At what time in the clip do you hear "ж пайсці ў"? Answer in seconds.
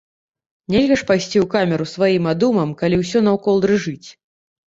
1.01-1.43